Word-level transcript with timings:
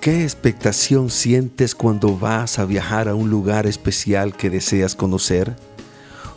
¿Qué 0.00 0.22
expectación 0.22 1.10
sientes 1.10 1.74
cuando 1.74 2.16
vas 2.16 2.60
a 2.60 2.64
viajar 2.64 3.08
a 3.08 3.16
un 3.16 3.30
lugar 3.30 3.66
especial 3.66 4.36
que 4.36 4.48
deseas 4.48 4.94
conocer? 4.94 5.56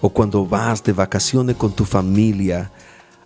¿O 0.02 0.10
cuando 0.10 0.47
vas 0.47 0.84
de 0.84 0.94
vacaciones 0.94 1.58
con 1.58 1.71
tu 1.71 1.85
familia? 1.85 2.71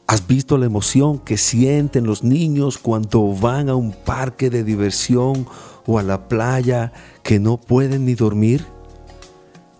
¿Has 0.08 0.28
visto 0.28 0.58
la 0.58 0.66
emoción 0.66 1.20
que 1.20 1.38
sienten 1.38 2.06
los 2.06 2.26
niños 2.26 2.78
cuando 2.78 3.34
van 3.34 3.70
a 3.70 3.76
un 3.76 3.94
parque 3.94 4.50
de 4.50 4.66
diversión 4.66 5.48
o 5.86 6.00
a 6.00 6.04
la 6.04 6.28
playa 6.28 6.92
que 7.24 7.40
no 7.40 7.56
pueden 7.56 8.04
ni 8.04 8.14
dormir? 8.14 8.66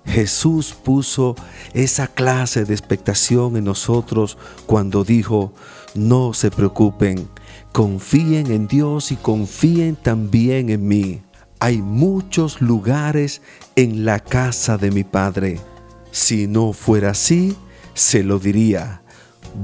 Jesús 0.06 0.74
puso 0.74 1.36
esa 1.74 2.08
clase 2.08 2.64
de 2.64 2.74
expectación 2.74 3.58
en 3.58 3.66
nosotros 3.66 4.38
cuando 4.68 5.04
dijo, 5.04 5.52
no 5.96 6.34
se 6.34 6.50
preocupen, 6.50 7.28
confíen 7.76 8.52
en 8.52 8.70
Dios 8.70 9.12
y 9.12 9.18
confíen 9.18 9.98
también 9.98 10.70
en 10.70 10.88
mí. 10.88 11.22
Hay 11.60 11.82
muchos 11.82 12.62
lugares 12.62 13.42
en 13.76 14.06
la 14.06 14.22
casa 14.22 14.78
de 14.78 14.92
mi 14.92 15.04
Padre. 15.04 15.60
Si 16.10 16.48
no 16.48 16.72
fuera 16.72 17.10
así, 17.10 17.54
se 17.94 18.24
lo 18.24 18.40
diría, 18.40 19.02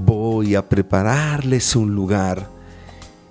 voy 0.05 0.55
a 0.55 0.67
prepararles 0.67 1.73
un 1.77 1.95
lugar. 1.95 2.49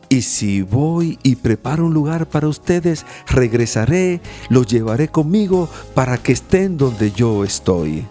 Y 0.08 0.22
si 0.22 0.62
voy 0.62 1.18
y 1.22 1.36
preparo 1.36 1.84
un 1.84 1.92
lugar 1.92 2.26
para 2.26 2.48
ustedes, 2.48 3.04
regresaré, 3.26 4.22
los 4.48 4.66
llevaré 4.66 5.08
conmigo 5.08 5.68
para 5.94 6.16
que 6.16 6.32
estén 6.32 6.78
donde 6.78 7.12
yo 7.12 7.44
estoy. 7.44 8.06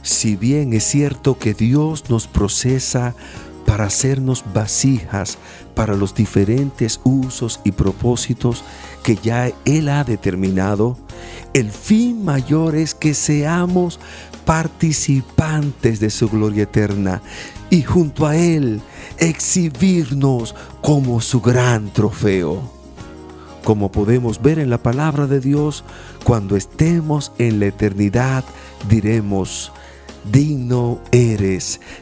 Si 0.00 0.34
bien 0.36 0.72
es 0.72 0.84
cierto 0.84 1.38
que 1.38 1.52
Dios 1.52 2.08
nos 2.08 2.26
procesa 2.26 3.14
para 3.66 3.84
hacernos 3.84 4.44
vasijas 4.54 5.36
para 5.74 5.94
los 5.94 6.14
diferentes 6.14 7.00
usos 7.04 7.60
y 7.64 7.72
propósitos 7.72 8.64
que 9.02 9.16
ya 9.16 9.50
Él 9.64 9.88
ha 9.88 10.04
determinado, 10.04 10.96
el 11.52 11.70
fin 11.70 12.24
mayor 12.24 12.76
es 12.76 12.94
que 12.94 13.12
seamos 13.12 14.00
participantes 14.46 16.00
de 16.00 16.08
su 16.08 16.28
gloria 16.28 16.62
eterna 16.62 17.20
y 17.68 17.82
junto 17.82 18.26
a 18.26 18.36
Él 18.36 18.80
exhibirnos 19.18 20.54
como 20.80 21.20
su 21.20 21.40
gran 21.40 21.92
trofeo. 21.92 22.62
Como 23.64 23.90
podemos 23.90 24.40
ver 24.40 24.60
en 24.60 24.70
la 24.70 24.78
palabra 24.78 25.26
de 25.26 25.40
Dios, 25.40 25.82
cuando 26.22 26.56
estemos 26.56 27.32
en 27.38 27.58
la 27.58 27.66
eternidad 27.66 28.44
diremos, 28.88 29.72
digno 30.30 31.00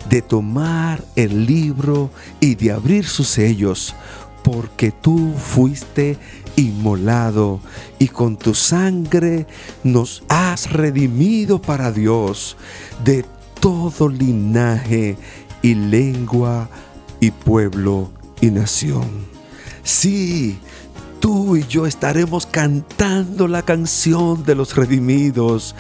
de 0.08 0.22
tomar 0.22 1.04
el 1.16 1.46
libro 1.46 2.10
y 2.40 2.54
de 2.54 2.72
abrir 2.72 3.06
sus 3.06 3.28
sellos, 3.28 3.94
porque 4.42 4.90
tú 4.90 5.34
fuiste 5.36 6.18
inmolado 6.56 7.60
y 7.98 8.08
con 8.08 8.36
tu 8.36 8.54
sangre 8.54 9.46
nos 9.82 10.22
has 10.28 10.70
redimido 10.70 11.60
para 11.60 11.90
Dios 11.90 12.56
de 13.04 13.24
todo 13.60 14.08
linaje 14.08 15.16
y 15.62 15.74
lengua 15.74 16.68
y 17.20 17.30
pueblo 17.30 18.10
y 18.40 18.50
nación. 18.50 19.26
Sí, 19.82 20.58
tú 21.24 21.56
y 21.56 21.66
yo 21.66 21.86
estaremos 21.86 22.44
cantando 22.44 23.48
la 23.48 23.62
canción 23.62 24.44
de 24.44 24.54
los 24.54 24.76
redimidos 24.76 25.74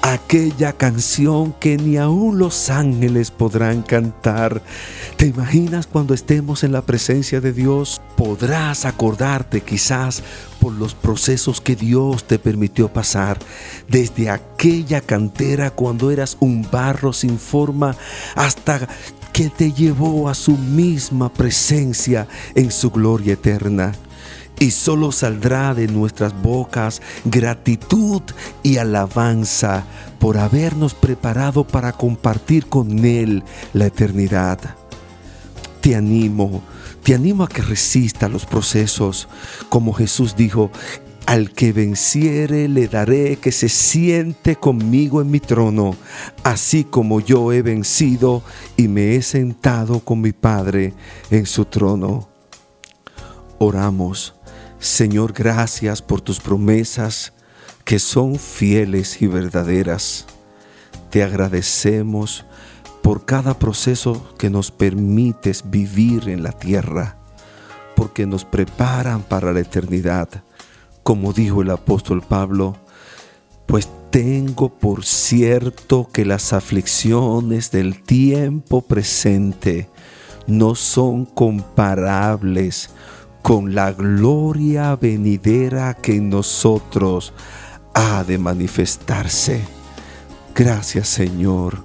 aquella 0.00 0.72
canción 0.72 1.52
que 1.52 1.76
ni 1.76 1.98
aun 1.98 2.38
los 2.38 2.70
ángeles 2.70 3.30
podrán 3.30 3.82
cantar. 3.82 4.62
¿Te 5.18 5.26
imaginas 5.26 5.86
cuando 5.86 6.14
estemos 6.14 6.64
en 6.64 6.72
la 6.72 6.80
presencia 6.80 7.42
de 7.42 7.52
Dios? 7.52 8.00
Podrás 8.16 8.86
acordarte 8.86 9.60
quizás 9.60 10.22
por 10.60 10.72
los 10.72 10.94
procesos 10.94 11.60
que 11.60 11.76
Dios 11.76 12.24
te 12.24 12.38
permitió 12.38 12.90
pasar, 12.90 13.38
desde 13.88 14.30
aquella 14.30 15.02
cantera 15.02 15.72
cuando 15.72 16.10
eras 16.10 16.38
un 16.40 16.66
barro 16.72 17.12
sin 17.12 17.38
forma 17.38 17.94
hasta 18.34 18.88
que 19.34 19.50
te 19.50 19.72
llevó 19.72 20.30
a 20.30 20.34
su 20.34 20.56
misma 20.56 21.30
presencia 21.30 22.26
en 22.54 22.70
su 22.70 22.90
gloria 22.90 23.34
eterna 23.34 23.92
y 24.58 24.70
solo 24.70 25.12
saldrá 25.12 25.74
de 25.74 25.86
nuestras 25.88 26.40
bocas 26.40 27.02
gratitud 27.24 28.22
y 28.62 28.78
alabanza 28.78 29.84
por 30.18 30.38
habernos 30.38 30.94
preparado 30.94 31.66
para 31.66 31.92
compartir 31.92 32.66
con 32.66 33.04
Él 33.04 33.42
la 33.72 33.86
eternidad. 33.86 34.58
Te 35.80 35.94
animo, 35.94 36.62
te 37.02 37.14
animo 37.14 37.44
a 37.44 37.48
que 37.48 37.62
resista 37.62 38.28
los 38.28 38.46
procesos, 38.46 39.28
como 39.68 39.92
Jesús 39.92 40.34
dijo, 40.36 40.70
al 41.26 41.50
que 41.50 41.72
venciere 41.72 42.68
le 42.68 42.86
daré 42.86 43.36
que 43.36 43.50
se 43.50 43.68
siente 43.68 44.56
conmigo 44.56 45.20
en 45.20 45.30
mi 45.30 45.40
trono, 45.40 45.96
así 46.44 46.84
como 46.84 47.20
yo 47.20 47.52
he 47.52 47.62
vencido 47.62 48.42
y 48.76 48.88
me 48.88 49.16
he 49.16 49.22
sentado 49.22 50.00
con 50.00 50.20
mi 50.20 50.32
Padre 50.32 50.94
en 51.30 51.46
su 51.46 51.64
trono. 51.64 52.28
Oramos. 53.58 54.34
Señor, 54.78 55.32
gracias 55.32 56.02
por 56.02 56.20
tus 56.20 56.40
promesas 56.40 57.32
que 57.84 57.98
son 57.98 58.36
fieles 58.36 59.22
y 59.22 59.26
verdaderas. 59.26 60.26
Te 61.10 61.22
agradecemos 61.22 62.44
por 63.02 63.24
cada 63.24 63.58
proceso 63.58 64.34
que 64.38 64.50
nos 64.50 64.70
permites 64.70 65.70
vivir 65.70 66.28
en 66.28 66.42
la 66.42 66.52
tierra, 66.52 67.16
porque 67.94 68.26
nos 68.26 68.44
preparan 68.44 69.22
para 69.22 69.52
la 69.52 69.60
eternidad, 69.60 70.28
como 71.02 71.32
dijo 71.32 71.62
el 71.62 71.70
apóstol 71.70 72.20
Pablo, 72.20 72.76
pues 73.66 73.88
tengo 74.10 74.68
por 74.68 75.04
cierto 75.04 76.08
que 76.12 76.24
las 76.24 76.52
aflicciones 76.52 77.70
del 77.70 78.02
tiempo 78.02 78.82
presente 78.82 79.88
no 80.46 80.74
son 80.74 81.24
comparables 81.24 82.90
con 83.46 83.76
la 83.76 83.92
gloria 83.92 84.96
venidera 84.96 85.94
que 85.94 86.16
en 86.16 86.30
nosotros 86.30 87.32
ha 87.94 88.24
de 88.24 88.38
manifestarse. 88.38 89.62
Gracias 90.52 91.06
Señor, 91.06 91.84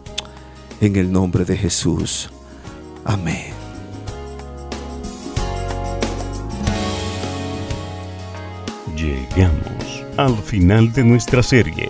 en 0.79 0.95
el 0.95 1.11
nombre 1.11 1.45
de 1.45 1.55
Jesús. 1.55 2.31
Amén. 3.05 3.53
Llegamos 8.95 10.03
al 10.17 10.35
final 10.37 10.91
de 10.93 11.03
nuestra 11.03 11.43
serie, 11.43 11.89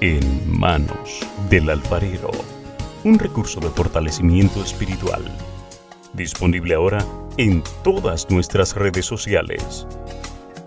En 0.00 0.58
manos 0.58 1.20
del 1.50 1.68
alfarero, 1.68 2.30
un 3.04 3.18
recurso 3.18 3.60
de 3.60 3.68
fortalecimiento 3.68 4.62
espiritual, 4.62 5.22
disponible 6.14 6.74
ahora 6.74 7.04
en 7.38 7.62
todas 7.82 8.30
nuestras 8.30 8.74
redes 8.74 9.04
sociales. 9.06 9.86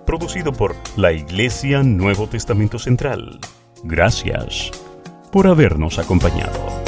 Producido 0.05 0.51
por 0.51 0.75
la 0.95 1.11
Iglesia 1.11 1.83
Nuevo 1.83 2.27
Testamento 2.27 2.79
Central. 2.79 3.39
Gracias 3.83 4.71
por 5.31 5.47
habernos 5.47 5.99
acompañado. 5.99 6.78